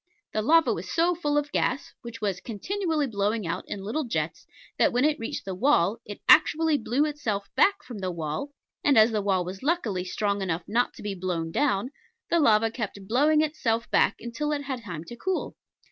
[0.33, 4.47] The lava was so full of gas, which was continually blowing out in little jets,
[4.79, 8.49] that when it reached the wall, it actually blew itself back from the wall;
[8.83, 11.91] and, as the wall was luckily strong enough not to be blown down,
[12.31, 15.55] the lava kept blowing itself back till it had time to cool.